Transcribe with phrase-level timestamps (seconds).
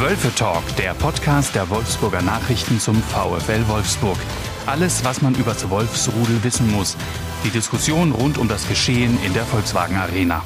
[0.00, 4.16] Wölfe Talk, der Podcast der Wolfsburger Nachrichten zum VfL Wolfsburg.
[4.64, 6.96] Alles, was man über das Wolfsrudel wissen muss.
[7.44, 10.44] Die Diskussion rund um das Geschehen in der Volkswagen Arena.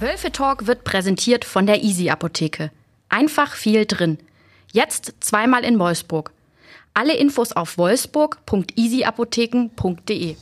[0.00, 2.70] Wölfe Talk wird präsentiert von der Easy Apotheke.
[3.10, 4.16] Einfach viel drin.
[4.72, 6.32] Jetzt zweimal in Wolfsburg.
[6.94, 10.36] Alle Infos auf wolfsburg.easyapotheken.de.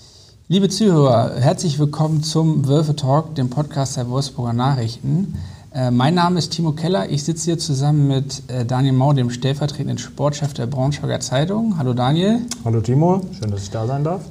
[0.46, 5.36] Liebe Zuhörer, herzlich willkommen zum Wölfe Talk, dem Podcast der Wolfsburger Nachrichten.
[5.74, 7.10] Äh, mein Name ist Timo Keller.
[7.10, 11.76] Ich sitze hier zusammen mit äh, Daniel Mau, dem stellvertretenden Sportchef der Braunschweiger Zeitung.
[11.78, 12.42] Hallo Daniel.
[12.64, 14.22] Hallo Timo, schön, dass ich da sein darf.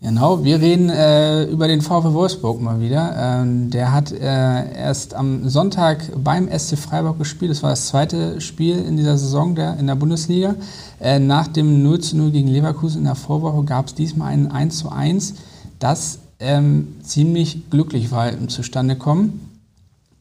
[0.00, 3.16] Genau, wir reden äh, über den VfL Wolfsburg mal wieder.
[3.18, 7.50] Ähm, der hat äh, erst am Sonntag beim SC Freiburg gespielt.
[7.50, 10.54] Das war das zweite Spiel in dieser Saison der, in der Bundesliga.
[11.00, 14.52] Äh, nach dem 0 zu 0 gegen Leverkusen in der Vorwoche gab es diesmal ein
[14.52, 15.34] 1 zu 1
[15.80, 19.51] das ähm, ziemlich glücklich war im Zustandekommen.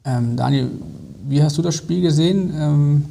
[0.06, 0.72] Ähm, Daniel,
[1.28, 2.54] wie hast du das Spiel gesehen?
[2.58, 3.06] Ähm,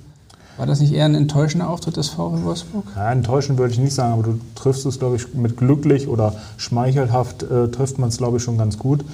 [0.56, 2.84] war das nicht eher ein enttäuschender Auftritt des VfL Wolfsburg?
[2.94, 6.34] Ja, enttäuschend würde ich nicht sagen, aber du triffst es, glaube ich, mit glücklich oder
[6.58, 9.04] schmeichelhaft äh, trifft man es, glaube ich, schon ganz gut.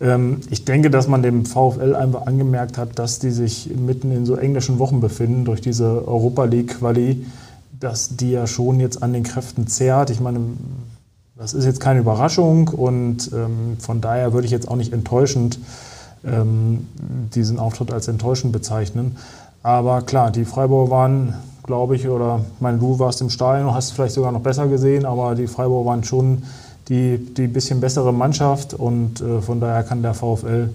[0.00, 4.26] Ähm, ich denke, dass man dem VfL einfach angemerkt hat, dass die sich mitten in
[4.26, 7.24] so englischen Wochen befinden durch diese Europa League Quali,
[7.78, 10.10] dass die ja schon jetzt an den Kräften zehrt.
[10.10, 10.40] Ich meine,
[11.36, 15.58] das ist jetzt keine Überraschung und ähm, von daher würde ich jetzt auch nicht enttäuschend
[16.24, 16.86] ähm,
[17.34, 19.16] diesen Auftritt als enttäuschend bezeichnen.
[19.62, 23.74] Aber klar, die Freiburger waren, glaube ich, oder ich meine, du warst im Stadion, und
[23.74, 26.42] hast vielleicht sogar noch besser gesehen, aber die Freiburger waren schon
[26.88, 30.70] die, die bisschen bessere Mannschaft und äh, von daher kann der VfL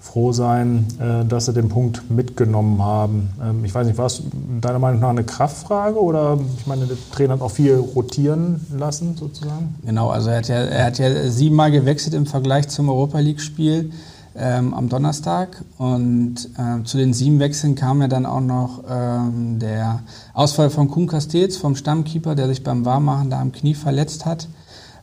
[0.00, 3.30] froh sein, äh, dass sie den Punkt mitgenommen haben.
[3.42, 4.22] Ähm, ich weiß nicht, war es
[4.60, 9.16] deiner Meinung nach eine Kraftfrage oder ich meine, der Trainer hat auch viel rotieren lassen
[9.16, 9.74] sozusagen?
[9.84, 13.92] Genau, also er hat ja, er hat ja siebenmal gewechselt im Vergleich zum Europa League-Spiel.
[14.36, 15.64] Ähm, am Donnerstag.
[15.76, 20.00] Und äh, zu den sieben Wechseln kam ja dann auch noch ähm, der
[20.34, 24.46] Ausfall von Kuhn Castells, vom Stammkeeper, der sich beim Warmmachen da am Knie verletzt hat.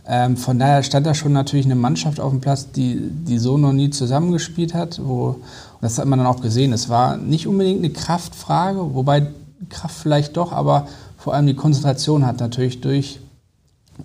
[0.07, 3.57] Ähm, von daher stand da schon natürlich eine Mannschaft auf dem Platz, die, die so
[3.57, 5.02] noch nie zusammengespielt hat.
[5.03, 5.35] Wo,
[5.81, 6.72] das hat man dann auch gesehen.
[6.72, 9.28] Es war nicht unbedingt eine Kraftfrage, wobei
[9.69, 10.88] Kraft vielleicht doch, aber
[11.18, 13.19] vor allem die Konzentration hat natürlich durch,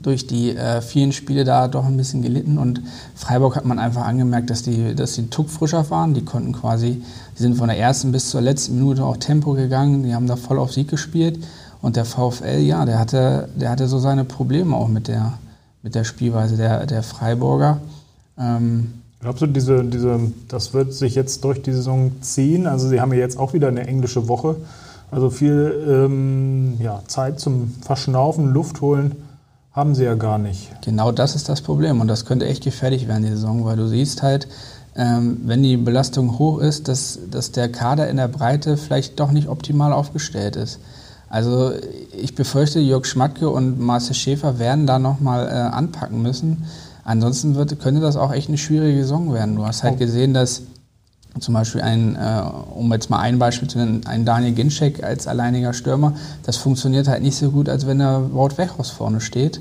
[0.01, 2.59] durch die äh, vielen Spiele da doch ein bisschen gelitten.
[2.59, 2.81] Und
[3.15, 6.15] Freiburg hat man einfach angemerkt, dass die, dass die Tuck frischer waren.
[6.15, 7.03] Die konnten quasi,
[7.39, 10.03] die sind von der ersten bis zur letzten Minute auch Tempo gegangen.
[10.05, 11.39] Die haben da voll auf Sieg gespielt.
[11.81, 15.35] Und der VfL, ja, der hatte, der hatte so seine Probleme auch mit der,
[15.83, 17.81] mit der Spielweise der, der Freiburger.
[18.39, 22.67] Ähm, Glaubst du, diese, diese, das wird sich jetzt durch die Saison ziehen?
[22.67, 24.57] Also Sie haben ja jetzt auch wieder eine englische Woche.
[25.13, 29.13] Also viel ähm, ja, Zeit zum Verschnaufen, Luft holen
[29.73, 30.71] haben Sie ja gar nicht.
[30.83, 33.89] Genau das ist das Problem und das könnte echt gefährlich werden, die Saison, weil du
[33.89, 34.47] siehst halt,
[34.95, 39.33] ähm, wenn die Belastung hoch ist, dass, dass der Kader in der Breite vielleicht doch
[39.33, 40.79] nicht optimal aufgestellt ist.
[41.31, 41.73] Also
[42.15, 46.65] ich befürchte, Jörg Schmatke und Marcel Schäfer werden da nochmal äh, anpacken müssen.
[47.05, 49.57] Ansonsten wird, könnte das auch echt eine schwierige Saison werden.
[49.57, 49.99] Du hast halt oh.
[49.99, 50.63] gesehen, dass
[51.41, 52.43] zum Beispiel ein, äh,
[52.75, 57.09] um jetzt mal ein Beispiel zu nennen, ein Daniel Ginczek als alleiniger Stürmer, das funktioniert
[57.09, 59.61] halt nicht so gut, als wenn der Wout Weghorst vorne steht.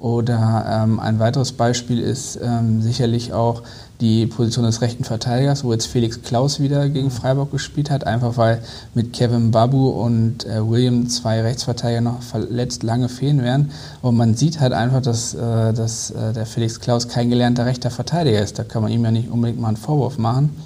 [0.00, 3.62] Oder ähm, ein weiteres Beispiel ist ähm, sicherlich auch
[4.00, 8.38] die Position des rechten Verteidigers, wo jetzt Felix Klaus wieder gegen Freiburg gespielt hat, einfach
[8.38, 8.62] weil
[8.94, 13.72] mit Kevin Babu und äh, William zwei Rechtsverteidiger noch verletzt lange fehlen werden.
[14.00, 17.90] Und man sieht halt einfach, dass, äh, dass äh, der Felix Klaus kein gelernter rechter
[17.90, 18.58] Verteidiger ist.
[18.58, 20.56] Da kann man ihm ja nicht unbedingt mal einen Vorwurf machen.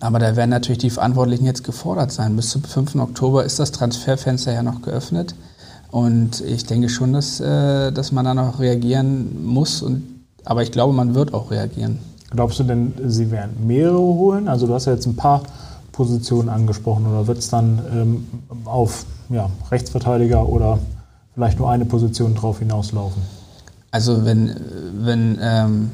[0.00, 2.36] Aber da werden natürlich die Verantwortlichen jetzt gefordert sein.
[2.36, 2.96] Bis zum 5.
[2.96, 5.34] Oktober ist das Transferfenster ja noch geöffnet.
[5.90, 9.82] Und ich denke schon, dass, äh, dass man da noch reagieren muss.
[9.82, 10.02] Und,
[10.44, 11.98] aber ich glaube, man wird auch reagieren.
[12.30, 14.48] Glaubst du denn, Sie werden mehrere holen?
[14.48, 15.42] Also du hast ja jetzt ein paar
[15.92, 17.06] Positionen angesprochen.
[17.06, 18.26] Oder wird es dann ähm,
[18.66, 20.78] auf ja, Rechtsverteidiger oder
[21.34, 23.22] vielleicht nur eine Position drauf hinauslaufen?
[23.90, 24.54] Also wenn,
[24.92, 25.90] wenn ähm,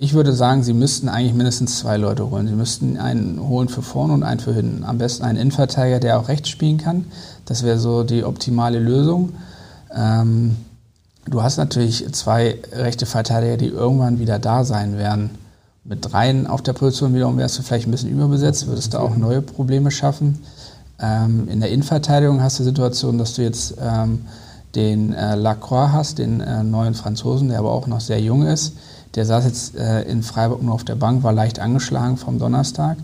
[0.00, 2.46] ich würde sagen, Sie müssten eigentlich mindestens zwei Leute holen.
[2.46, 4.84] Sie müssten einen holen für vorne und einen für hinten.
[4.84, 7.06] Am besten einen Innenverteidiger, der auch rechts spielen kann.
[7.46, 9.32] Das wäre so die optimale Lösung.
[9.92, 10.56] Ähm,
[11.26, 15.30] du hast natürlich zwei rechte Verteidiger, die irgendwann wieder da sein werden.
[15.82, 19.16] Mit dreien auf der Position wiederum wärst du vielleicht ein bisschen überbesetzt, würdest du auch
[19.16, 20.38] neue Probleme schaffen.
[21.00, 24.26] Ähm, in der Innenverteidigung hast du die Situation, dass du jetzt ähm,
[24.76, 28.74] den äh, Lacroix hast, den äh, neuen Franzosen, der aber auch noch sehr jung ist.
[29.14, 32.96] Der saß jetzt äh, in Freiburg nur auf der Bank, war leicht angeschlagen vom Donnerstag.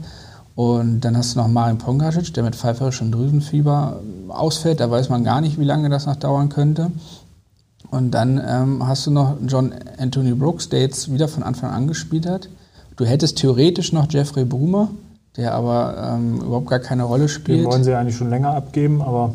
[0.54, 4.80] Und dann hast du noch Marin Pongacic, der mit pfeiferischem Drüsenfieber ausfällt.
[4.80, 6.92] Da weiß man gar nicht, wie lange das noch dauern könnte.
[7.90, 11.88] Und dann ähm, hast du noch John Anthony Brooks, der jetzt wieder von Anfang an
[11.88, 12.48] gespielt hat.
[12.96, 14.90] Du hättest theoretisch noch Jeffrey Brumer,
[15.36, 17.60] der aber ähm, überhaupt gar keine Rolle spielt.
[17.60, 19.34] Den wollen sie eigentlich schon länger abgeben, aber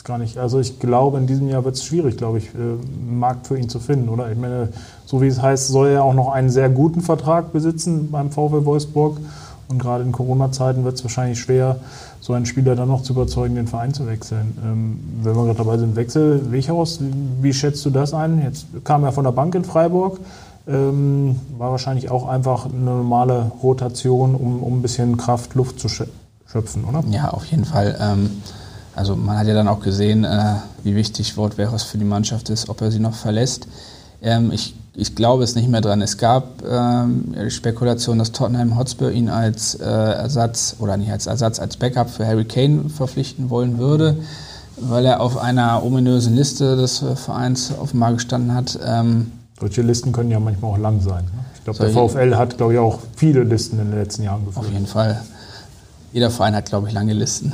[0.00, 0.38] ist gar nicht.
[0.38, 3.58] Also ich glaube, in diesem Jahr wird es schwierig, glaube ich, äh, einen Markt für
[3.58, 4.32] ihn zu finden, oder?
[4.32, 4.70] Ich meine,
[5.04, 8.64] so wie es heißt, soll er auch noch einen sehr guten Vertrag besitzen beim VfL
[8.64, 9.18] Wolfsburg.
[9.68, 11.76] Und gerade in Corona-Zeiten wird es wahrscheinlich schwer,
[12.20, 14.56] so einen Spieler dann noch zu überzeugen, den Verein zu wechseln.
[14.64, 17.00] Ähm, wenn wir gerade dabei sind, Wechsel, Wechhaus,
[17.42, 18.42] wie schätzt du das ein?
[18.42, 20.18] Jetzt kam er von der Bank in Freiburg.
[20.66, 25.88] Ähm, war wahrscheinlich auch einfach eine normale Rotation, um, um ein bisschen Kraft, Luft zu
[25.88, 27.04] schöpfen, oder?
[27.10, 27.98] Ja, auf jeden Fall.
[28.00, 28.30] Ähm,
[28.94, 32.50] also man hat ja dann auch gesehen, äh, wie wichtig Wort Wechhaus für die Mannschaft
[32.50, 33.66] ist, ob er sie noch verlässt.
[34.22, 36.02] Ähm, ich ich glaube es nicht mehr dran.
[36.02, 41.26] Es gab ähm, die Spekulation, dass Tottenham Hotspur ihn als äh, Ersatz oder nicht als
[41.26, 44.16] Ersatz, als Backup für Harry Kane verpflichten wollen würde,
[44.76, 48.78] weil er auf einer ominösen Liste des äh, Vereins offenbar gestanden hat.
[48.84, 51.24] Ähm, Solche Listen können ja manchmal auch lang sein.
[51.24, 51.44] Ne?
[51.54, 54.66] Ich glaube, der VfL hat, glaube ich, auch viele Listen in den letzten Jahren geführt.
[54.66, 55.22] Auf jeden Fall.
[56.12, 57.52] Jeder Verein hat, glaube ich, lange Listen.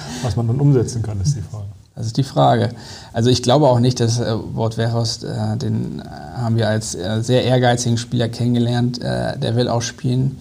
[0.22, 1.66] Was man dann umsetzen kann, ist die Frage.
[1.94, 2.70] Das ist die Frage.
[3.12, 6.04] Also ich glaube auch nicht, dass äh, Wort Wehrhorst, äh, den äh,
[6.36, 10.38] haben wir als äh, sehr ehrgeizigen Spieler kennengelernt, äh, der will auch spielen.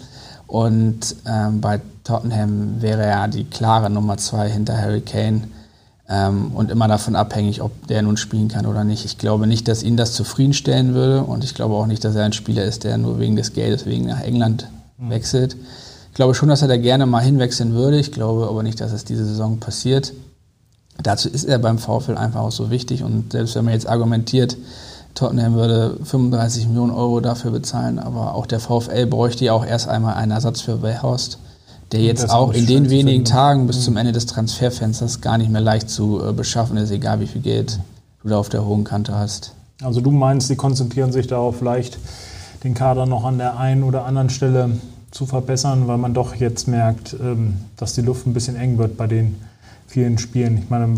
[0.48, 5.44] Und ähm, bei Tottenham wäre er die klare Nummer zwei hinter Harry Kane
[6.09, 9.06] ähm, und immer davon abhängig, ob der nun spielen kann oder nicht.
[9.06, 12.25] Ich glaube nicht, dass ihn das zufriedenstellen würde und ich glaube auch nicht, dass er
[12.25, 14.68] ein Spieler ist, der nur wegen des Geldes wegen nach England
[14.98, 15.09] mhm.
[16.13, 17.98] Ich glaube schon, dass er da gerne mal hinwechseln würde.
[17.98, 20.13] Ich glaube aber nicht, dass es diese Saison passiert.
[21.01, 24.56] Dazu ist er beim VfL einfach auch so wichtig und selbst wenn man jetzt argumentiert,
[25.15, 29.88] Tottenham würde 35 Millionen Euro dafür bezahlen, aber auch der VfL bräuchte ja auch erst
[29.88, 31.39] einmal einen Ersatz für Weghorst,
[31.92, 33.81] der jetzt auch in den wenigen Tagen bis mhm.
[33.81, 37.42] zum Ende des Transferfensters gar nicht mehr leicht zu äh, beschaffen ist, egal wie viel
[37.42, 37.80] Geld
[38.21, 39.54] du da auf der hohen Kante hast.
[39.81, 41.98] Also du meinst, sie konzentrieren sich darauf, vielleicht
[42.63, 44.77] den Kader noch an der einen oder anderen Stelle
[45.13, 48.98] zu verbessern, weil man doch jetzt merkt, ähm, dass die Luft ein bisschen eng wird
[48.98, 49.36] bei den
[49.88, 50.57] vielen Spielen.
[50.57, 50.98] Ich meine,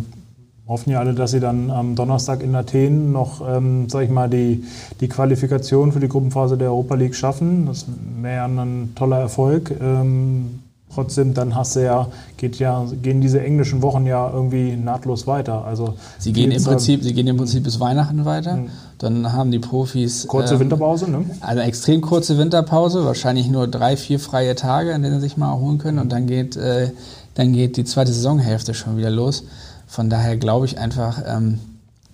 [0.67, 4.29] hoffen ja alle, dass sie dann am Donnerstag in Athen noch, ähm, sag ich mal,
[4.29, 4.63] die,
[5.01, 7.65] die Qualifikation für die Gruppenphase der Europa League schaffen.
[7.65, 7.85] Das
[8.21, 9.75] wäre ein toller Erfolg.
[9.81, 10.61] Ähm,
[10.93, 12.07] trotzdem, dann hast du ja,
[12.37, 15.65] geht ja, gehen diese englischen Wochen ja irgendwie nahtlos weiter.
[15.65, 18.59] Also sie gehen im Prinzip, sie gehen im Prinzip bis Weihnachten weiter.
[18.97, 21.25] Dann haben die Profis kurze ähm, Winterpause, ne?
[21.41, 25.37] Also eine extrem kurze Winterpause, wahrscheinlich nur drei, vier freie Tage, an denen sie sich
[25.37, 25.99] mal erholen können.
[25.99, 26.91] Und dann geht äh,
[27.35, 29.43] dann geht die zweite Saisonhälfte schon wieder los.
[29.87, 31.59] Von daher glaube ich einfach, ähm,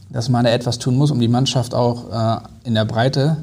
[0.10, 3.38] dass man da etwas tun muss, um die Mannschaft auch äh, in der Breite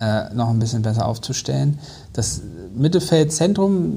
[0.00, 1.78] äh, noch ein bisschen besser aufzustellen.
[2.12, 2.42] Das
[2.76, 3.96] Mittelfeldzentrum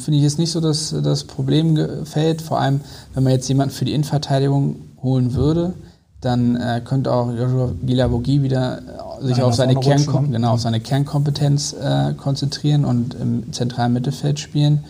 [0.00, 2.80] finde ich jetzt nicht so das, das Problemfeld, vor allem
[3.14, 5.74] wenn man jetzt jemanden für die Innenverteidigung holen würde,
[6.22, 8.78] dann äh, könnte auch Joshua Gilavogi wieder
[9.20, 14.40] äh, sich auf seine, Kernkom genau, auf seine Kernkompetenz äh, konzentrieren und im zentralen Mittelfeld
[14.40, 14.84] spielen.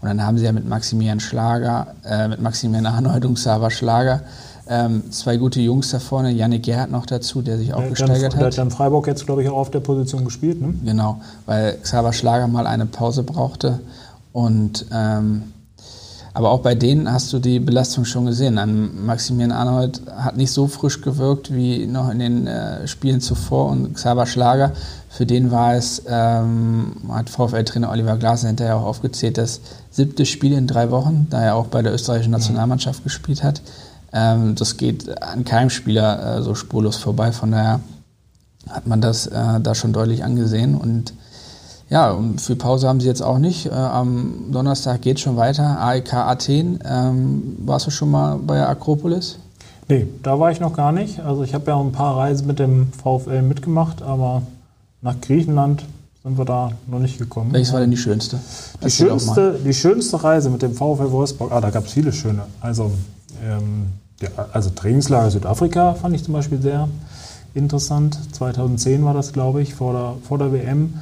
[0.00, 4.22] Und dann haben sie ja mit Maximilian Schlager, äh, mit Maximilian Arnold und Xaver Schlager
[4.68, 8.34] ähm, zwei gute Jungs da vorne, Yannick Gerhardt noch dazu, der sich auch der gesteigert
[8.34, 8.40] hat.
[8.40, 10.74] Der hat dann Freiburg jetzt, glaube ich, auch auf der Position gespielt, ne?
[10.84, 13.80] Genau, weil Xaver Schlager mal eine Pause brauchte.
[14.32, 15.52] Und ähm,
[16.36, 18.58] aber auch bei denen hast du die Belastung schon gesehen.
[18.58, 23.70] An Maximilian Arnold hat nicht so frisch gewirkt wie noch in den äh, Spielen zuvor
[23.70, 24.72] und Xaver Schlager,
[25.08, 30.52] für den war es, ähm, hat VfL-Trainer Oliver Glasner hinterher auch aufgezählt, das siebte Spiel
[30.52, 33.62] in drei Wochen, da er auch bei der österreichischen Nationalmannschaft gespielt hat.
[34.12, 37.80] Ähm, das geht an keinem Spieler äh, so spurlos vorbei, von daher
[38.68, 41.14] hat man das äh, da schon deutlich angesehen und
[41.88, 43.66] ja, und für Pause haben sie jetzt auch nicht.
[43.66, 45.78] Äh, am Donnerstag geht es schon weiter.
[45.80, 46.80] AEK Athen.
[46.84, 49.38] Ähm, warst du schon mal bei der Akropolis?
[49.88, 51.20] Nee, da war ich noch gar nicht.
[51.20, 54.42] Also ich habe ja ein paar Reisen mit dem VfL mitgemacht, aber
[55.00, 55.84] nach Griechenland
[56.24, 57.52] sind wir da noch nicht gekommen.
[57.52, 58.40] Welches war denn die schönste?
[58.84, 62.42] Die schönste, die schönste Reise mit dem VfL Wolfsburg, ah, da gab es viele schöne.
[62.60, 62.90] Also,
[63.44, 63.86] ähm,
[64.20, 66.88] ja, also Trainingslager Südafrika fand ich zum Beispiel sehr
[67.54, 68.18] interessant.
[68.32, 70.94] 2010 war das, glaube ich, vor der, vor der WM.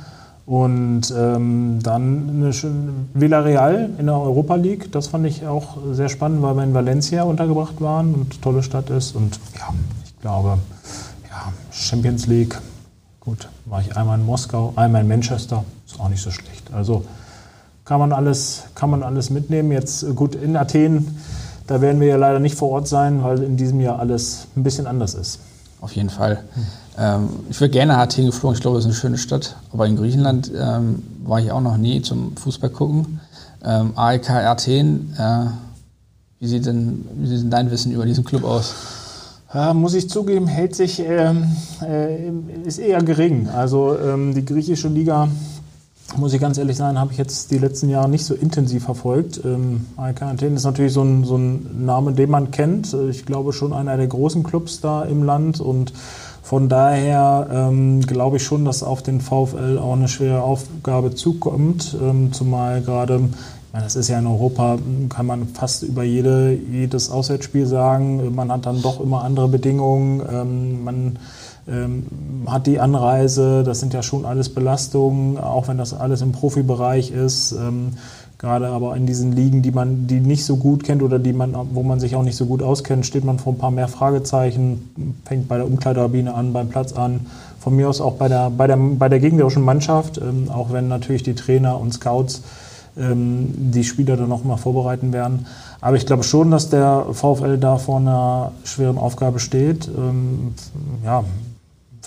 [0.47, 4.93] Und ähm, dann eine schöne Villarreal in der Europa League.
[4.93, 8.91] Das fand ich auch sehr spannend, weil wir in Valencia untergebracht waren und tolle Stadt
[8.91, 9.17] ist.
[9.17, 9.73] Und ja,
[10.05, 10.59] ich glaube,
[11.31, 12.59] ja, Champions League,
[13.21, 16.75] gut, war ich einmal in Moskau, einmal in Manchester, ist auch nicht so schlecht.
[16.75, 17.05] Also
[17.87, 19.73] kann man alles, kann man alles mitnehmen.
[19.73, 21.19] Jetzt gut in Athen,
[21.67, 24.63] da werden wir ja leider nicht vor Ort sein, weil in diesem Jahr alles ein
[24.63, 25.39] bisschen anders ist.
[25.81, 26.45] Auf jeden Fall.
[26.55, 26.67] Hm.
[26.99, 28.55] Ähm, ich wäre gerne nach Athen geflogen.
[28.55, 29.57] Ich glaube, es ist eine schöne Stadt.
[29.73, 33.21] Aber in Griechenland ähm, war ich auch noch nie zum Fußball gucken.
[33.65, 35.47] Ähm, AEK Athen, äh,
[36.39, 38.75] wie, sieht denn, wie sieht denn dein Wissen über diesen Club aus?
[39.53, 41.47] Ja, muss ich zugeben, hält sich, ähm,
[41.81, 42.29] äh,
[42.65, 43.49] ist eher gering.
[43.49, 45.29] Also ähm, die griechische Liga
[46.17, 49.41] muss ich ganz ehrlich sein, habe ich jetzt die letzten Jahre nicht so intensiv verfolgt.
[49.45, 52.95] Ähm, Athen ist natürlich so ein, so ein Name, den man kennt.
[53.09, 55.93] Ich glaube schon einer der großen Clubs da im Land und
[56.45, 61.97] von daher ähm, glaube ich schon, dass auf den VfL auch eine schwere Aufgabe zukommt,
[62.01, 63.31] ähm, zumal gerade
[63.73, 68.33] das ist ja in Europa, kann man fast über jede, jedes Auswärtsspiel sagen.
[68.33, 70.23] Man hat dann doch immer andere Bedingungen.
[70.31, 71.19] Ähm, man
[71.67, 72.07] ähm,
[72.47, 77.11] hat die Anreise, das sind ja schon alles Belastungen, auch wenn das alles im Profibereich
[77.11, 77.51] ist.
[77.51, 77.95] Ähm,
[78.45, 81.57] gerade aber in diesen Ligen, die man die nicht so gut kennt oder die man,
[81.73, 85.17] wo man sich auch nicht so gut auskennt, steht man vor ein paar mehr Fragezeichen,
[85.25, 87.21] fängt bei der Umkleidekabine an, beim Platz an,
[87.59, 90.89] von mir aus auch bei der, bei der, bei der gegnerischen Mannschaft, ähm, auch wenn
[90.89, 92.43] natürlich die Trainer und Scouts
[92.97, 95.47] die Spieler dann noch mal vorbereiten werden.
[95.81, 99.91] Aber ich glaube schon, dass der VfL da vor einer schweren Aufgabe steht.
[101.05, 101.25] ja,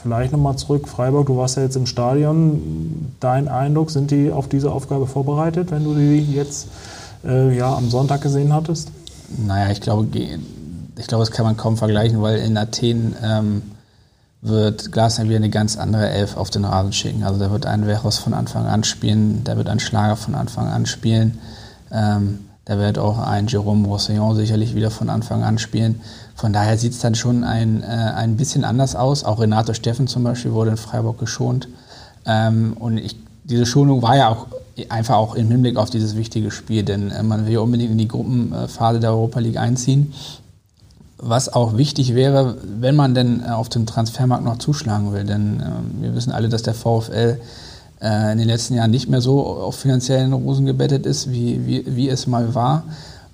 [0.01, 3.13] Vielleicht nochmal zurück, Freiburg, du warst ja jetzt im Stadion.
[3.19, 6.67] Dein Eindruck, sind die auf diese Aufgabe vorbereitet, wenn du die jetzt
[7.25, 8.91] äh, ja, am Sonntag gesehen hattest?
[9.45, 13.63] Naja, ich glaube, ich glaube, das kann man kaum vergleichen, weil in Athen ähm,
[14.41, 17.23] wird Glasner wieder eine ganz andere Elf auf den Rasen schicken.
[17.23, 20.67] Also da wird ein Verus von Anfang an spielen, da wird ein Schlager von Anfang
[20.67, 21.39] an spielen.
[21.91, 26.01] Ähm, da wird auch ein Jerome Roussillon sicherlich wieder von Anfang an spielen.
[26.35, 29.23] Von daher sieht es dann schon ein, äh, ein bisschen anders aus.
[29.23, 31.69] Auch Renato Steffen zum Beispiel wurde in Freiburg geschont.
[32.25, 34.47] Ähm, und ich, diese Schonung war ja auch
[34.89, 37.97] einfach auch im Hinblick auf dieses wichtige Spiel, denn äh, man will ja unbedingt in
[37.97, 40.13] die Gruppenphase der Europa League einziehen.
[41.19, 45.61] Was auch wichtig wäre, wenn man denn äh, auf dem Transfermarkt noch zuschlagen will, denn
[45.61, 47.39] äh, wir wissen alle, dass der VfL
[47.99, 52.09] in den letzten Jahren nicht mehr so auf finanziellen Rosen gebettet ist, wie, wie, wie
[52.09, 52.83] es mal war.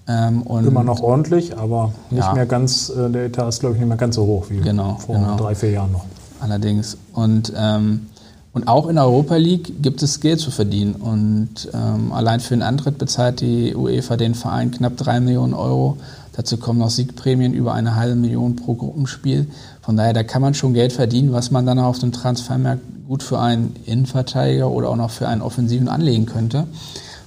[0.07, 2.33] Ähm, Immer noch ordentlich, aber nicht ja.
[2.33, 4.95] mehr ganz, äh, der Etat ist glaube ich nicht mehr ganz so hoch wie genau,
[4.95, 5.37] vor genau.
[5.37, 6.05] drei, vier Jahren noch.
[6.41, 6.97] Allerdings.
[7.13, 8.07] Und, ähm,
[8.51, 10.95] und auch in der Europa League gibt es Geld zu verdienen.
[10.95, 15.97] Und ähm, allein für den Antritt bezahlt die UEFA den Verein knapp drei Millionen Euro.
[16.33, 19.47] Dazu kommen noch Siegprämien über eine halbe Million pro Gruppenspiel.
[19.81, 22.81] Von daher, da kann man schon Geld verdienen, was man dann auf dem Transfermarkt
[23.13, 26.65] gut für einen Innenverteidiger oder auch noch für einen Offensiven anlegen könnte.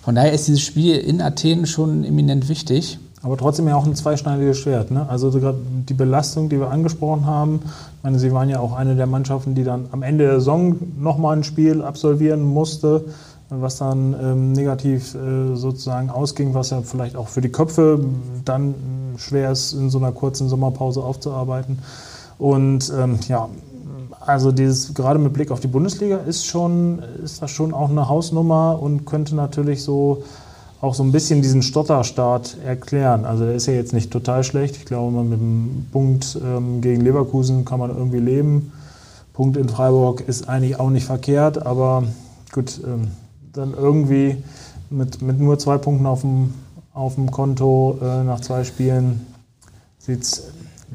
[0.02, 2.99] Von daher ist dieses Spiel in Athen schon eminent wichtig.
[3.23, 4.90] Aber trotzdem ja auch ein zweischneidiges Schwert.
[4.90, 5.09] Ne?
[5.09, 7.61] Also die Belastung, die wir angesprochen haben.
[7.62, 10.75] Ich meine, Sie waren ja auch eine der Mannschaften, die dann am Ende der Saison
[10.99, 13.05] nochmal ein Spiel absolvieren musste,
[13.49, 18.05] was dann ähm, negativ äh, sozusagen ausging, was ja vielleicht auch für die Köpfe
[18.45, 18.75] dann
[19.19, 21.78] schwer ist, in so einer kurzen Sommerpause aufzuarbeiten.
[22.38, 23.49] Und ähm, ja,
[24.26, 28.09] also dieses, gerade mit Blick auf die Bundesliga ist schon, ist das schon auch eine
[28.09, 30.25] Hausnummer und könnte natürlich so
[30.80, 33.25] auch so ein bisschen diesen Stotterstart erklären.
[33.25, 34.76] Also der ist ja jetzt nicht total schlecht.
[34.76, 38.73] Ich glaube, mit dem Punkt ähm, gegen Leverkusen kann man irgendwie leben.
[39.33, 42.04] Punkt in Freiburg ist eigentlich auch nicht verkehrt, aber
[42.52, 43.09] gut, ähm,
[43.52, 44.42] dann irgendwie
[44.90, 46.54] mit, mit nur zwei Punkten auf dem,
[46.92, 49.26] auf dem Konto äh, nach zwei Spielen
[49.99, 50.49] sieht es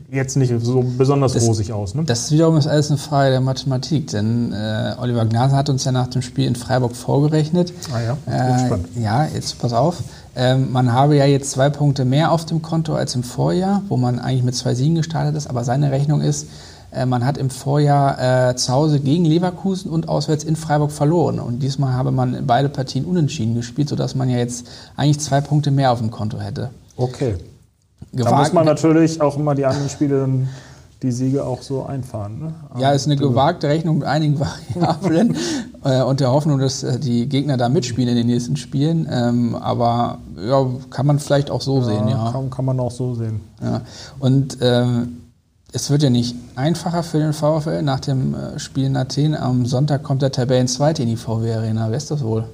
[0.10, 1.95] jetzt nicht so besonders das, rosig aus.
[1.95, 2.03] Ne?
[2.03, 5.83] Das ist wiederum ist alles eine Frage der Mathematik, denn äh, Oliver Gnaser hat uns
[5.83, 7.74] ja nach dem Spiel in Freiburg vorgerechnet.
[7.93, 9.01] Ah ja, äh.
[9.01, 9.98] Ja, jetzt pass auf.
[10.36, 13.98] Ähm, man habe ja jetzt zwei Punkte mehr auf dem Konto als im Vorjahr, wo
[13.98, 16.48] man eigentlich mit zwei Siegen gestartet ist, aber seine Rechnung ist,
[16.91, 21.39] äh, man hat im Vorjahr äh, zu Hause gegen Leverkusen und auswärts in Freiburg verloren.
[21.39, 25.71] Und diesmal habe man beide Partien unentschieden gespielt, sodass man ja jetzt eigentlich zwei Punkte
[25.71, 26.69] mehr auf dem Konto hätte.
[26.95, 27.36] Okay
[28.12, 28.31] gewagt.
[28.31, 30.50] Da muss man natürlich auch immer die anderen Spiele dann
[31.01, 32.39] die Siege auch so einfahren.
[32.39, 32.53] Ne?
[32.79, 34.39] Ja, ist eine gewagte Rechnung mit einigen
[34.75, 35.36] Variablen
[35.84, 39.08] äh, und der Hoffnung, dass äh, die Gegner da mitspielen in den nächsten Spielen.
[39.12, 42.31] Ähm, aber ja, kann man vielleicht auch so ja, sehen, ja.
[42.31, 43.41] Kann, kann, man auch so sehen.
[43.63, 43.81] Ja.
[44.20, 45.17] Und ähm,
[45.74, 47.81] es wird ja nicht einfacher für den VfL.
[47.81, 51.89] Nach dem äh, Spiel in Athen am Sonntag kommt der Tabellenzweite in die VW Arena.
[51.89, 52.46] Wer ist das wohl?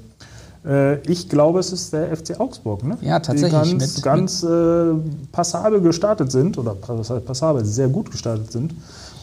[0.65, 2.97] Äh, ich glaube, es ist der FC Augsburg, ne?
[3.01, 3.61] Ja, tatsächlich.
[3.61, 4.93] Die ganz, mit, ganz äh,
[5.31, 8.73] passabel gestartet sind, oder passabel, sehr gut gestartet sind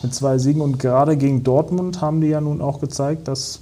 [0.02, 0.60] mit zwei Siegen.
[0.60, 3.60] Und gerade gegen Dortmund haben die ja nun auch gezeigt, dass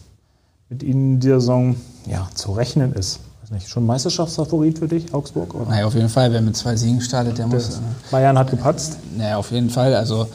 [0.69, 1.77] mit ihnen die Saison
[2.07, 3.21] ja, zu rechnen ist.
[3.43, 5.55] Weiß nicht, schon Meisterschaftsfavorit für dich, Augsburg?
[5.55, 5.67] Oder?
[5.67, 6.33] Naja, auf jeden Fall.
[6.33, 7.77] Wer mit zwei Siegen startet, der, der muss.
[7.77, 8.99] Äh, Bayern hat gepatzt.
[9.17, 9.95] Naja, auf jeden Fall.
[9.95, 10.29] Also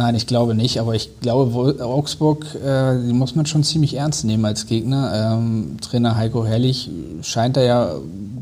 [0.00, 4.24] Nein, ich glaube nicht, aber ich glaube, Augsburg, äh, die muss man schon ziemlich ernst
[4.24, 5.36] nehmen als Gegner.
[5.36, 6.90] Ähm, Trainer Heiko Herrlich
[7.20, 7.92] scheint da ja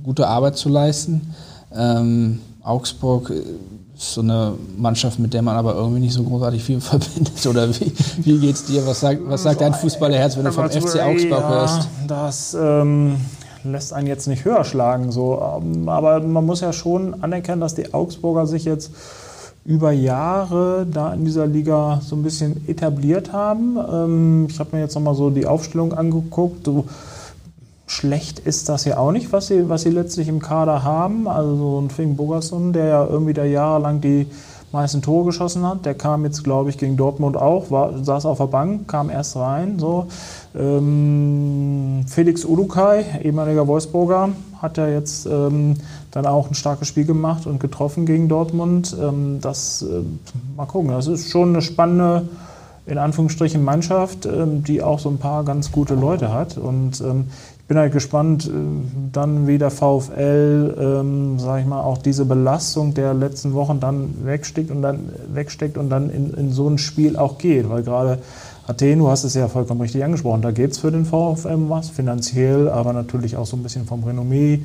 [0.05, 1.35] gute Arbeit zu leisten.
[1.75, 6.81] Ähm, Augsburg ist so eine Mannschaft, mit der man aber irgendwie nicht so großartig viel
[6.93, 7.45] verbindet.
[7.45, 8.87] Oder wie, wie geht's dir?
[8.87, 11.89] Was sagt, was sagt dein Fußballerherz, wenn du vom FC Augsburg ja, hörst?
[12.07, 13.17] Das ähm,
[13.65, 15.11] lässt einen jetzt nicht höher schlagen.
[15.11, 15.43] So.
[15.61, 18.93] Ähm, aber man muss ja schon anerkennen, dass die Augsburger sich jetzt
[19.65, 23.77] über Jahre da in dieser Liga so ein bisschen etabliert haben.
[23.77, 26.65] Ähm, ich habe mir jetzt nochmal so die Aufstellung angeguckt.
[26.67, 26.87] So,
[27.87, 31.29] schlecht ist das ja auch nicht, was sie, was sie letztlich im Kader haben.
[31.29, 34.27] Also so ein Finn Bogerson, der ja irgendwie da jahrelang die
[34.73, 38.39] meisten Tore geschossen hat, der kam jetzt, glaube ich, gegen Dortmund auch, war, saß auf
[38.39, 39.79] der Bank, kam erst rein.
[39.79, 40.07] So.
[40.55, 45.77] Ähm, Felix Udukai, ehemaliger Wolfsburger, hat ja jetzt ähm,
[46.11, 48.97] dann auch ein starkes Spiel gemacht und getroffen gegen Dortmund.
[49.01, 50.03] Ähm, das, äh,
[50.57, 52.29] mal gucken, das ist schon eine spannende
[52.89, 56.57] in Anführungsstrichen Mannschaft, ähm, die auch so ein paar ganz gute Leute hat.
[56.57, 57.27] Und ähm,
[57.69, 58.51] bin halt gespannt, äh,
[59.13, 64.25] dann wie der VfL, ähm, sage ich mal, auch diese Belastung der letzten Wochen dann
[64.25, 67.69] wegsteckt und dann wegsteckt und dann in, in so ein Spiel auch geht.
[67.69, 68.19] Weil gerade
[68.67, 71.91] Athen, du hast es ja vollkommen richtig angesprochen, da geht es für den VfL was,
[71.91, 74.61] finanziell, aber natürlich auch so ein bisschen vom Renommee.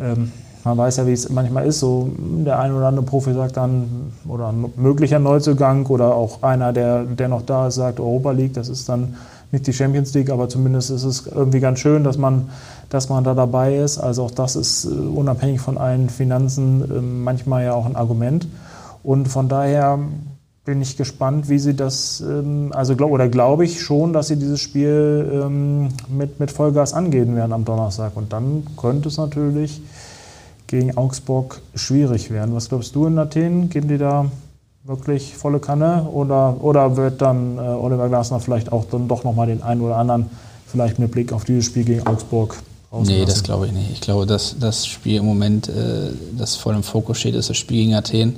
[0.00, 0.32] Ähm,
[0.64, 1.80] man weiß ja, wie es manchmal ist.
[1.80, 6.72] So der ein oder andere Profi sagt dann, oder ein möglicher Neuzugang oder auch einer,
[6.72, 9.16] der, der noch da ist, sagt Europa League, das ist dann
[9.50, 12.50] nicht die Champions League, aber zumindest ist es irgendwie ganz schön, dass man,
[12.90, 13.98] dass man da dabei ist.
[13.98, 18.46] Also auch das ist äh, unabhängig von allen Finanzen ähm, manchmal ja auch ein Argument.
[19.02, 19.98] Und von daher
[20.64, 24.36] bin ich gespannt, wie sie das, ähm, also glaub, oder glaube ich schon, dass sie
[24.36, 28.16] dieses Spiel ähm, mit, mit Vollgas angehen werden am Donnerstag.
[28.16, 29.80] Und dann könnte es natürlich
[30.66, 32.54] gegen Augsburg schwierig werden.
[32.54, 33.70] Was glaubst du in Athen?
[33.70, 34.26] Geben die da
[34.84, 39.46] wirklich volle Kanne oder, oder wird dann äh, Oliver Glasner vielleicht auch dann doch nochmal
[39.46, 40.30] den einen oder anderen,
[40.66, 42.56] vielleicht mit Blick auf dieses Spiel gegen Augsburg
[42.90, 43.90] Nee, das glaube ich nicht.
[43.92, 47.56] Ich glaube, dass das Spiel im Moment, äh, das voll im Fokus steht, ist das
[47.56, 48.36] Spiel gegen Athen,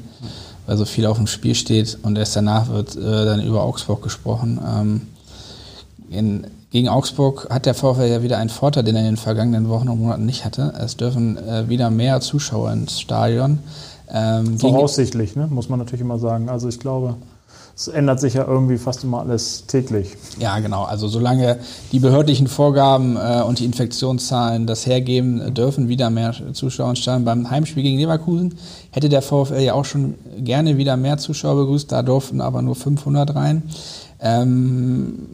[0.66, 4.02] weil so viel auf dem Spiel steht und erst danach wird äh, dann über Augsburg
[4.02, 4.61] gesprochen.
[4.66, 5.02] Ähm,
[6.11, 9.68] in, gegen Augsburg hat der VfL ja wieder einen Vorteil, den er in den vergangenen
[9.68, 10.73] Wochen und Monaten nicht hatte.
[10.80, 13.61] Es dürfen äh, wieder mehr Zuschauer ins Stadion.
[14.12, 15.46] Ähm, Voraussichtlich, ne?
[15.46, 16.48] muss man natürlich immer sagen.
[16.48, 17.16] Also ich glaube,
[17.76, 20.16] es ändert sich ja irgendwie fast immer alles täglich.
[20.38, 20.84] Ja, genau.
[20.84, 21.58] Also solange
[21.92, 27.50] die behördlichen Vorgaben äh, und die Infektionszahlen das hergeben, dürfen wieder mehr Zuschauer ins Beim
[27.50, 28.54] Heimspiel gegen Leverkusen
[28.90, 31.90] hätte der VfL ja auch schon gerne wieder mehr Zuschauer begrüßt.
[31.90, 33.62] Da durften aber nur 500 rein.
[34.20, 35.28] Ähm,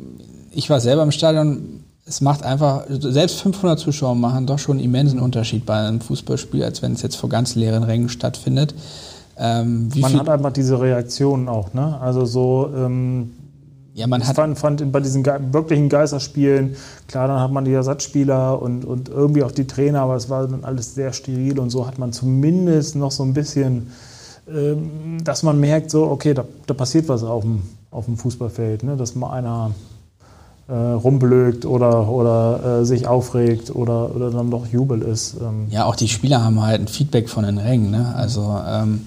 [0.52, 4.84] ich war selber im Stadion es macht einfach, selbst 500 Zuschauer machen doch schon einen
[4.84, 8.74] immensen Unterschied bei einem Fußballspiel, als wenn es jetzt vor ganz leeren Rängen stattfindet.
[9.36, 12.00] Ähm, man hat einfach diese Reaktionen auch, ne?
[12.00, 13.32] Also so, ähm,
[13.92, 16.76] ja, man hat fand, fand bei diesen wirklichen Geisterspielen,
[17.08, 20.46] klar, dann hat man die Ersatzspieler und, und irgendwie auch die Trainer, aber es war
[20.46, 23.88] dann alles sehr steril und so hat man zumindest noch so ein bisschen,
[24.48, 28.84] ähm, dass man merkt, so, okay, da, da passiert was auf dem, auf dem Fußballfeld,
[28.84, 28.96] ne?
[28.96, 29.72] dass mal einer
[30.68, 35.36] äh, rumblökt oder, oder äh, sich aufregt oder, oder dann doch Jubel ist.
[35.40, 35.68] Ähm.
[35.70, 37.90] Ja, auch die Spieler haben halt ein Feedback von den Rängen.
[37.90, 38.12] Ne?
[38.16, 39.06] Also ähm,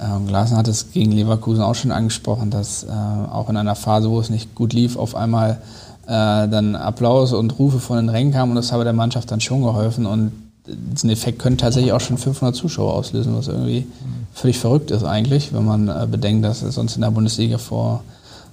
[0.00, 4.10] ähm, Glasner hat es gegen Leverkusen auch schon angesprochen, dass äh, auch in einer Phase,
[4.10, 5.58] wo es nicht gut lief, auf einmal
[6.06, 9.40] äh, dann Applaus und Rufe von den Rängen kamen und das habe der Mannschaft dann
[9.40, 10.32] schon geholfen und
[10.66, 13.86] diesen Effekt können tatsächlich auch schon 500 Zuschauer auslösen, was irgendwie
[14.34, 18.02] völlig verrückt ist eigentlich, wenn man äh, bedenkt, dass es sonst in der Bundesliga vor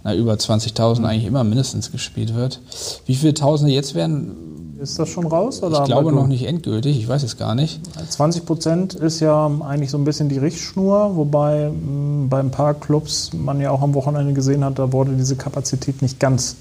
[0.05, 2.61] na, über 20.000 eigentlich immer mindestens gespielt wird.
[3.07, 4.77] Wie viele Tausende jetzt werden?
[4.79, 5.63] Ist das schon raus?
[5.63, 7.79] Oder ich glaube noch nicht endgültig, ich weiß es gar nicht.
[8.09, 12.75] 20 Prozent ist ja eigentlich so ein bisschen die Richtschnur, wobei mh, bei ein paar
[12.75, 16.55] Clubs man ja auch am Wochenende gesehen hat, da wurde diese Kapazität nicht ganz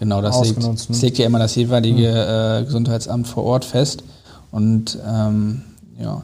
[0.00, 0.74] Genau, das legt, ne?
[0.88, 2.62] das legt ja immer das jeweilige mhm.
[2.62, 4.02] äh, Gesundheitsamt vor Ort fest.
[4.50, 5.62] Und ähm,
[5.98, 6.22] ja,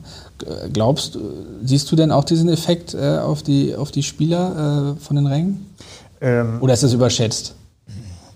[0.73, 1.19] glaubst,
[1.63, 5.27] siehst du denn auch diesen Effekt äh, auf, die, auf die Spieler äh, von den
[5.27, 5.67] Rängen?
[6.21, 7.55] Ähm, Oder ist das überschätzt?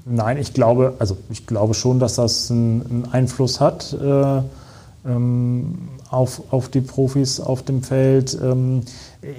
[0.07, 4.42] Nein, ich glaube, also ich glaube schon, dass das einen, Einfluss hat äh,
[5.07, 8.38] ähm, auf, auf die Profis auf dem Feld.
[8.42, 8.83] Ähm,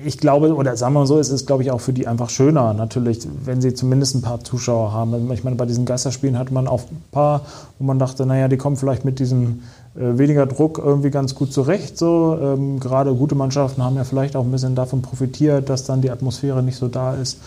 [0.04, 2.30] ich glaube, oder sagen wir mal so, es ist, glaube ich, auch für die einfach
[2.30, 5.32] schöner, natürlich, wenn sie zumindest ein paar Zuschauer haben.
[5.32, 7.42] Ich meine, bei diesen Geisterspielen hat man auch ein paar,
[7.78, 9.62] wo man dachte, naja, die kommen vielleicht mit diesem
[9.96, 11.98] äh, weniger Druck irgendwie ganz gut zurecht.
[11.98, 12.38] So.
[12.42, 16.10] Ähm, gerade gute Mannschaften haben ja vielleicht auch ein bisschen davon profitiert, dass dann die
[16.10, 17.38] Atmosphäre nicht so da ist.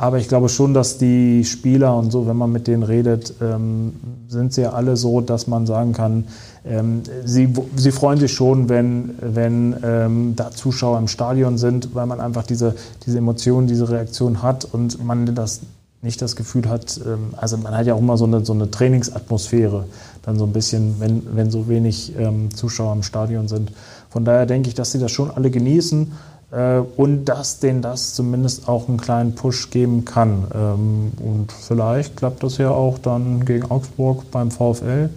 [0.00, 3.94] Aber ich glaube schon, dass die Spieler und so, wenn man mit denen redet, ähm,
[4.28, 6.28] sind sie ja alle so, dass man sagen kann,
[6.64, 12.06] ähm, sie, sie freuen sich schon, wenn, wenn ähm, da Zuschauer im Stadion sind, weil
[12.06, 15.62] man einfach diese, diese Emotionen, diese Reaktion hat und man das
[16.00, 18.70] nicht das Gefühl hat, ähm, also man hat ja auch immer so eine, so eine
[18.70, 19.86] Trainingsatmosphäre,
[20.22, 23.72] dann so ein bisschen, wenn, wenn so wenig ähm, Zuschauer im Stadion sind.
[24.10, 26.12] Von daher denke ich, dass sie das schon alle genießen
[26.50, 30.46] und dass denen das zumindest auch einen kleinen Push geben kann.
[30.54, 35.10] Ähm, und vielleicht klappt das ja auch dann gegen Augsburg beim VfL,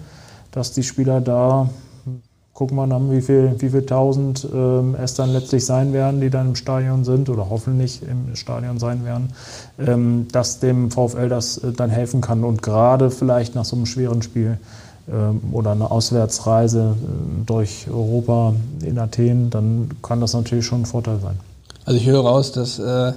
[0.52, 1.70] dass die Spieler da,
[2.54, 6.30] gucken wir dann, wie viel, wie viel tausend ähm, es dann letztlich sein werden, die
[6.30, 9.30] dann im Stadion sind oder hoffentlich im Stadion sein werden,
[9.80, 13.86] ähm, dass dem VfL das äh, dann helfen kann und gerade vielleicht nach so einem
[13.86, 14.58] schweren Spiel
[15.52, 21.20] oder eine Auswärtsreise äh, durch Europa in Athen, dann kann das natürlich schon ein Vorteil
[21.20, 21.40] sein.
[21.86, 23.14] Also ich höre raus, dass äh,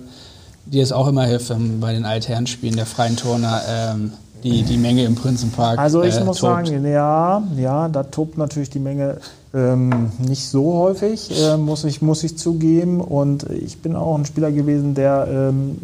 [0.67, 4.77] dir es auch immer hilft, ähm, bei den Altherrenspielen der freien Turner ähm, die, die
[4.77, 5.79] Menge im Prinzenpark.
[5.79, 6.67] Also ich äh, muss tobt.
[6.67, 9.19] sagen, ja, ja, da tobt natürlich die Menge
[9.55, 13.01] ähm, nicht so häufig, äh, muss, ich, muss ich zugeben.
[13.01, 15.79] Und ich bin auch ein Spieler gewesen, der ähm,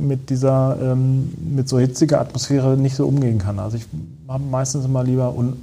[0.00, 3.58] mit dieser, ähm, mit so hitziger Atmosphäre nicht so umgehen kann.
[3.58, 3.86] Also ich
[4.28, 5.56] habe meistens immer lieber un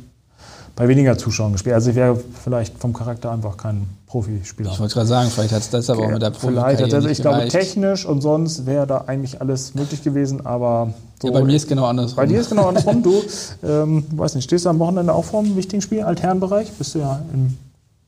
[0.76, 1.76] bei weniger Zuschauern gespielt.
[1.76, 4.72] Also ich wäre vielleicht vom Charakter einfach kein Profispieler.
[4.72, 7.08] Ich wollte gerade sagen, vielleicht hat es das aber auch mit der Profi Vielleicht, also
[7.08, 11.44] ich glaube technisch und sonst wäre da eigentlich alles möglich gewesen, aber so ja, bei
[11.44, 12.16] mir ist genau andersrum.
[12.16, 13.04] Bei dir ist genau andersrum.
[13.04, 13.22] Du,
[13.64, 16.72] ähm, weiß nicht, stehst du am Wochenende auch vor einem wichtigen Spiel, Altherrenbereich?
[16.72, 17.58] Bist du ja im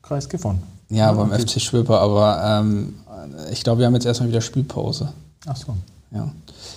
[0.02, 0.60] Kreis Gifhorn.
[0.89, 1.41] Ja, ja beim okay.
[1.41, 2.96] FC Schwöper, aber ähm,
[3.52, 5.10] ich glaube, wir haben jetzt erstmal wieder Spielpause.
[5.46, 5.76] Ach so.
[6.12, 6.32] Ja.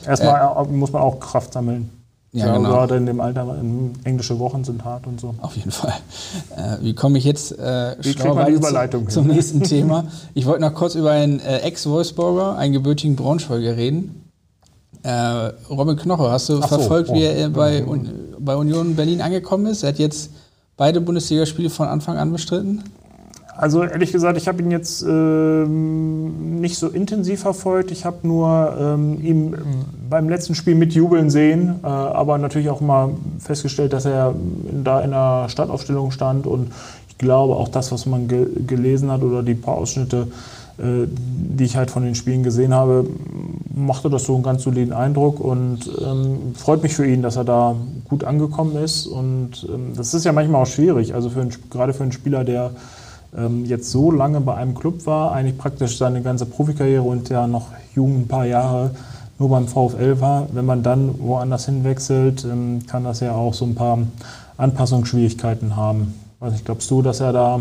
[0.06, 1.90] Erstmal äh, muss man auch Kraft sammeln.
[2.32, 2.70] Ja, ja genau.
[2.70, 3.56] Gerade in dem Alter,
[4.04, 5.34] englische Wochen sind hart und so.
[5.40, 5.94] Auf jeden Fall.
[6.56, 7.94] Äh, wie komme ich jetzt äh,
[8.50, 10.04] Überleitung zum, nächsten Thema?
[10.34, 14.30] Ich wollte noch kurz über einen äh, Ex-Wolfsburger, einen gebürtigen Braunschweiger reden.
[15.02, 15.10] Äh,
[15.70, 17.14] Robin Knoche, hast du Ach verfolgt, so.
[17.14, 17.16] oh.
[17.16, 17.84] wie er bei,
[18.38, 19.82] bei Union Berlin angekommen ist?
[19.82, 20.30] Er hat jetzt
[20.76, 22.84] beide Bundesligaspiele von Anfang an bestritten?
[23.58, 27.90] Also ehrlich gesagt, ich habe ihn jetzt ähm, nicht so intensiv verfolgt.
[27.90, 29.56] Ich habe nur ähm, ihn
[30.08, 34.32] beim letzten Spiel mit jubeln sehen, äh, aber natürlich auch mal festgestellt, dass er
[34.84, 36.46] da in der Startaufstellung stand.
[36.46, 36.70] Und
[37.08, 40.28] ich glaube auch das, was man ge gelesen hat oder die paar Ausschnitte,
[40.78, 43.06] äh, die ich halt von den Spielen gesehen habe,
[43.74, 45.40] machte das so einen ganz soliden Eindruck.
[45.40, 47.74] Und ähm, freut mich für ihn, dass er da
[48.08, 49.08] gut angekommen ist.
[49.08, 52.44] Und ähm, das ist ja manchmal auch schwierig, also für einen, gerade für einen Spieler,
[52.44, 52.70] der
[53.64, 57.68] jetzt so lange bei einem Club war, eigentlich praktisch seine ganze Profikarriere und ja noch
[57.94, 58.90] jung ein paar Jahre
[59.38, 60.48] nur beim VfL war.
[60.52, 63.98] Wenn man dann woanders hinwechselt, ähm, kann das ja auch so ein paar
[64.56, 66.14] Anpassungsschwierigkeiten haben.
[66.40, 67.60] Was ich glaubst du, dass er da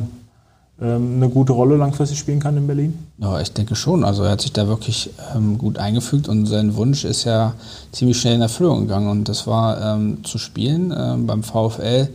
[0.82, 2.98] ähm, eine gute Rolle langfristig spielen kann in Berlin?
[3.18, 4.04] Ja, ich denke schon.
[4.04, 7.54] Also er hat sich da wirklich ähm, gut eingefügt und sein Wunsch ist ja
[7.92, 9.10] ziemlich schnell in Erfüllung gegangen.
[9.10, 12.10] Und das war ähm, zu spielen ähm, beim VfL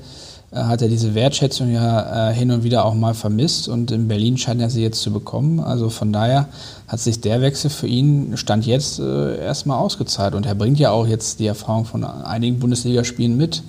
[0.54, 4.36] hat er diese Wertschätzung ja äh, hin und wieder auch mal vermisst und in Berlin
[4.36, 5.60] scheint er sie jetzt zu bekommen.
[5.60, 6.48] Also von daher
[6.88, 10.90] hat sich der Wechsel für ihn Stand jetzt äh, erstmal ausgezahlt und er bringt ja
[10.90, 13.62] auch jetzt die Erfahrung von einigen Bundesligaspielen mit.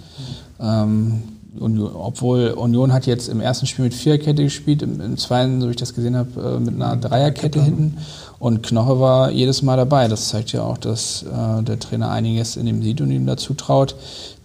[0.59, 1.23] Ähm,
[1.59, 5.67] Union, obwohl Union hat jetzt im ersten Spiel mit Viererkette gespielt, im, im zweiten, so
[5.67, 7.97] wie ich das gesehen habe, äh, mit einer Dreierkette hinten.
[8.43, 10.09] Und Knoche war jedes Mal dabei.
[10.09, 13.53] Das zeigt ja auch, dass äh, der Trainer einiges in ihm sieht und ihm dazu
[13.53, 13.95] traut,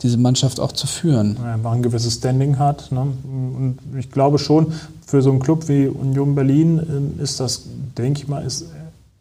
[0.05, 1.37] diese Mannschaft auch zu führen.
[1.43, 2.93] Ja, einfach ein gewisses Standing hat.
[2.93, 3.01] Ne?
[3.01, 4.73] Und ich glaube schon,
[5.05, 7.65] für so einen Club wie Union Berlin äh, ist das,
[7.97, 8.67] denke ich mal, ist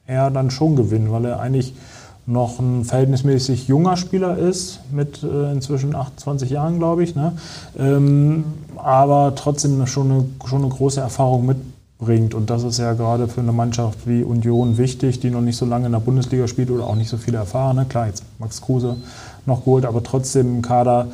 [0.05, 1.73] er dann schon Gewinn, weil er eigentlich
[2.27, 7.15] noch ein verhältnismäßig junger Spieler ist, mit äh, inzwischen 28 Jahren, glaube ich.
[7.15, 7.31] Ne?
[7.79, 8.43] Ähm,
[8.75, 11.57] aber trotzdem schon eine, schon eine große Erfahrung mit
[11.99, 12.33] bringt.
[12.33, 15.65] Und das ist ja gerade für eine Mannschaft wie Union wichtig, die noch nicht so
[15.65, 17.85] lange in der Bundesliga spielt oder auch nicht so viele erfahrene.
[17.85, 18.97] Klar, jetzt Max Kruse
[19.45, 21.07] noch geholt, aber trotzdem ein Kader,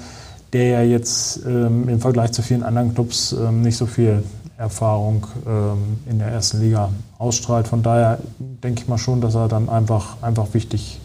[0.51, 4.23] der ja jetzt ähm, im Vergleich zu vielen anderen Clubs ähm, nicht so viel
[4.57, 7.67] Erfahrung ähm, in der ersten Liga ausstrahlt.
[7.67, 10.99] Von daher denke ich mal schon, dass er dann einfach, einfach wichtig,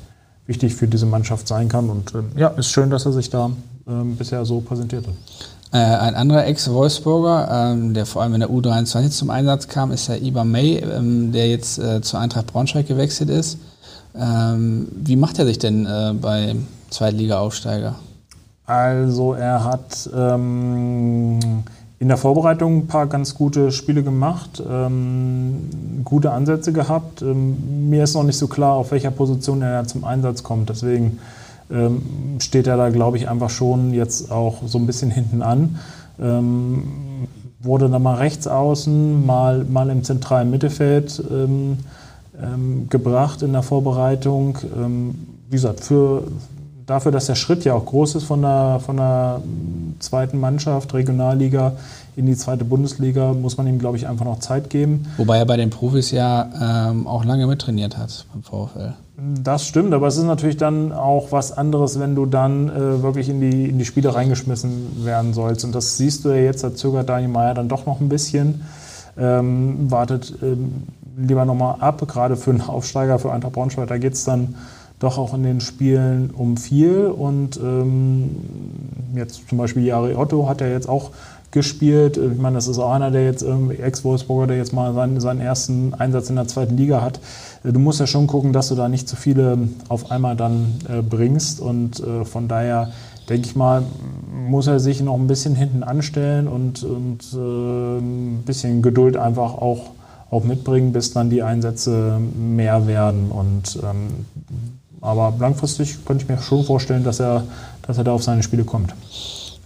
[0.46, 1.88] wichtig für diese Mannschaft sein kann.
[1.88, 3.50] Und ähm, ja, ist schön, dass er sich da
[3.86, 5.14] ähm, bisher so präsentiert hat.
[5.70, 10.08] Äh, ein anderer Ex-Wolfsburger, ähm, der vor allem in der U23 zum Einsatz kam, ist
[10.08, 13.58] der Iber May, ähm, der jetzt äh, zur Eintracht Braunschweig gewechselt ist.
[14.18, 16.56] Ähm, wie macht er sich denn äh, bei
[16.90, 17.96] Zweitliga-Aufsteiger?
[18.64, 21.38] Also er hat ähm,
[21.98, 27.20] in der Vorbereitung ein paar ganz gute Spiele gemacht, ähm, gute Ansätze gehabt.
[27.20, 30.70] Ähm, mir ist noch nicht so klar, auf welcher Position er zum Einsatz kommt.
[30.70, 31.18] Deswegen
[31.70, 32.02] ähm,
[32.40, 35.78] steht er da, glaube ich, einfach schon jetzt auch so ein bisschen hinten an.
[36.20, 37.28] Ähm,
[37.60, 41.78] wurde dann mal rechts außen, mal, mal im zentralen Mittelfeld ähm,
[42.40, 44.58] ähm gebracht in der Vorbereitung.
[44.76, 45.14] Ähm,
[45.48, 46.24] wie gesagt, für,
[46.88, 49.42] dafür, dass der Schritt ja auch groß ist von der, von der
[50.00, 51.74] zweiten Mannschaft, Regionalliga
[52.16, 55.06] in die zweite Bundesliga, muss man ihm, glaube ich, einfach noch Zeit geben.
[55.18, 58.94] Wobei er bei den Profis ja ähm, auch lange mittrainiert hat beim VfL.
[59.42, 63.28] Das stimmt, aber es ist natürlich dann auch was anderes, wenn du dann äh, wirklich
[63.28, 65.64] in die, in die Spiele reingeschmissen werden sollst.
[65.64, 68.62] Und das siehst du ja jetzt, da zögert Daniel Meyer dann doch noch ein bisschen.
[69.16, 70.84] Ähm, wartet ähm,
[71.16, 74.54] lieber nochmal ab, gerade für einen Aufsteiger, für Eintracht Braunschweig, da geht es dann
[74.98, 77.06] doch auch in den Spielen um viel.
[77.06, 78.30] Und ähm,
[79.14, 81.10] jetzt zum Beispiel Jari Otto hat ja jetzt auch
[81.50, 82.18] gespielt.
[82.18, 85.94] Ich meine, das ist auch einer, der jetzt Ex-Wolfsburger, der jetzt mal seinen, seinen ersten
[85.94, 87.20] Einsatz in der zweiten Liga hat.
[87.64, 89.58] Äh, du musst ja schon gucken, dass du da nicht zu viele
[89.88, 91.60] auf einmal dann äh, bringst.
[91.60, 92.92] Und äh, von daher
[93.28, 93.82] denke ich mal,
[94.32, 99.54] muss er sich noch ein bisschen hinten anstellen und, und äh, ein bisschen Geduld einfach
[99.54, 99.90] auch,
[100.30, 103.30] auch mitbringen, bis dann die Einsätze mehr werden.
[103.30, 104.26] Und, ähm,
[105.00, 107.44] aber langfristig könnte ich mir schon vorstellen, dass er,
[107.82, 108.94] dass er da auf seine Spiele kommt.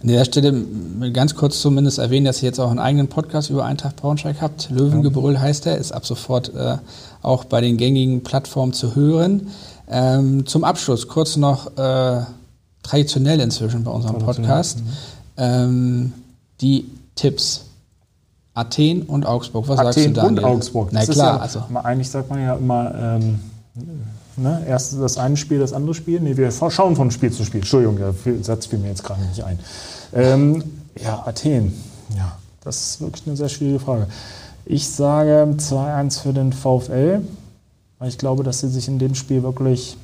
[0.01, 0.65] An der Stelle
[1.13, 4.69] ganz kurz zumindest erwähnen, dass ihr jetzt auch einen eigenen Podcast über Eintracht Braunschweig habt.
[4.69, 6.77] Löwengebrüll heißt er, ist ab sofort äh,
[7.21, 9.47] auch bei den gängigen Plattformen zu hören.
[9.89, 12.21] Ähm, zum Abschluss kurz noch äh,
[12.83, 14.79] traditionell inzwischen bei unserem Podcast.
[14.79, 14.83] Mhm.
[15.37, 16.13] Ähm,
[16.59, 17.65] die Tipps.
[18.55, 19.67] Athen und Augsburg.
[19.67, 20.23] Was Athen sagst du da?
[20.27, 20.89] und Augsburg.
[20.91, 21.63] Das Na klar, ja, also.
[21.81, 23.39] Eigentlich sagt man ja immer, ähm,
[24.37, 26.19] ne, erst das eine Spiel, das andere Spiel.
[26.19, 27.61] Nee, wir schauen von Spiel zu Spiel.
[27.61, 29.59] Entschuldigung, der Satz fiel mir jetzt gerade nicht ein.
[30.13, 30.63] Ähm,
[31.01, 31.73] ja, Athen.
[32.15, 34.07] Ja, das ist wirklich eine sehr schwierige Frage.
[34.65, 37.21] Ich sage 2-1 für den VfL,
[37.99, 39.97] weil ich glaube, dass sie sich in dem Spiel wirklich,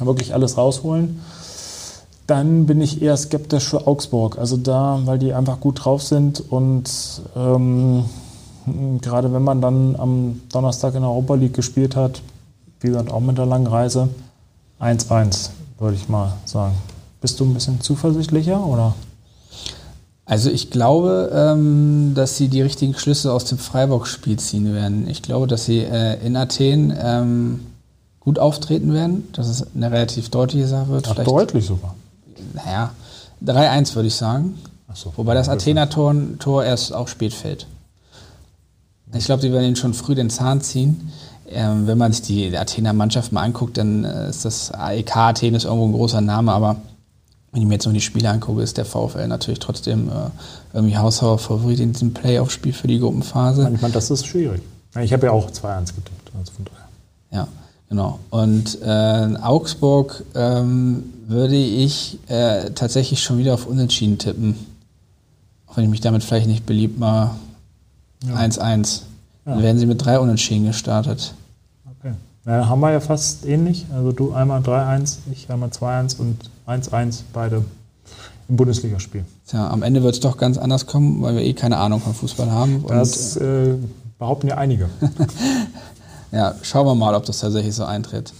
[0.00, 1.20] wirklich alles rausholen
[2.30, 4.38] dann bin ich eher skeptisch für Augsburg.
[4.38, 6.88] Also da, weil die einfach gut drauf sind und
[7.34, 8.04] ähm,
[9.00, 12.22] gerade wenn man dann am Donnerstag in der Europa League gespielt hat,
[12.80, 14.08] wie gesagt, auch mit der langen Reise,
[14.80, 16.74] 1-1, würde ich mal sagen.
[17.20, 18.94] Bist du ein bisschen zuversichtlicher oder?
[20.24, 25.08] Also ich glaube, ähm, dass sie die richtigen Schlüsse aus dem Freiburg-Spiel ziehen werden.
[25.08, 27.60] Ich glaube, dass sie äh, in Athen ähm,
[28.20, 31.08] gut auftreten werden, dass es eine relativ deutliche Sache wird.
[31.10, 31.94] Ach, deutlich sogar
[32.54, 32.92] naja,
[33.44, 34.58] 3-1 würde ich sagen.
[34.92, 37.66] So, Wobei das Athener-Tor Tor erst auch spät fällt.
[39.14, 41.12] Ich glaube, sie werden ihn schon früh den Zahn ziehen.
[41.52, 45.54] Ähm, wenn man sich die Athener Mannschaft mal anguckt, dann äh, ist das AEK Athen
[45.54, 46.76] ist irgendwo ein großer Name, aber
[47.52, 50.30] wenn ich mir jetzt nur die Spiele angucke, ist der VfL natürlich trotzdem äh,
[50.72, 53.68] irgendwie Haushoher Favorit in diesem Playoff-Spiel für die Gruppenphase.
[53.74, 54.62] Ich meine, das ist schwierig.
[55.00, 56.88] Ich habe ja auch 2-1 getippt, also von daher.
[57.32, 57.48] Ja,
[57.88, 58.18] genau.
[58.30, 64.54] Und äh, Augsburg ähm, würde ich äh, tatsächlich schon wieder auf Unentschieden tippen.
[65.66, 67.32] Auch wenn ich mich damit vielleicht nicht beliebt mache.
[68.26, 68.58] 1-1.
[68.58, 68.76] Ja.
[69.46, 69.54] Ja.
[69.54, 71.34] Dann werden sie mit drei Unentschieden gestartet.
[72.46, 73.86] Ja, haben wir ja fast ähnlich.
[73.94, 77.64] Also du einmal 3-1, ich einmal 2-1 und 1-1, beide
[78.48, 79.24] im Bundesligaspiel.
[79.46, 82.14] Tja, am Ende wird es doch ganz anders kommen, weil wir eh keine Ahnung von
[82.14, 82.84] Fußball haben.
[82.88, 83.74] Das äh,
[84.18, 84.88] behaupten ja einige.
[86.32, 88.32] ja, schauen wir mal, ob das tatsächlich so eintritt.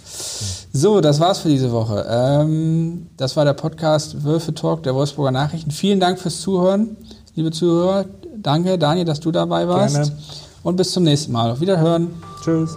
[0.73, 2.07] So, das war's für diese Woche.
[2.09, 5.71] Ähm, das war der Podcast Würfe Talk der Wolfsburger Nachrichten.
[5.71, 6.97] Vielen Dank fürs Zuhören,
[7.35, 8.07] liebe Zuhörer.
[8.37, 9.95] Danke, Daniel, dass du dabei warst.
[9.95, 10.13] Gerne.
[10.63, 11.51] Und bis zum nächsten Mal.
[11.51, 12.11] Auf Wiederhören.
[12.43, 12.77] Tschüss.